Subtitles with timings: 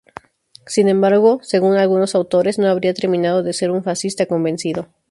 [0.65, 4.87] Sin embargo según algunos autores no habría terminado de ser un fascista convencido.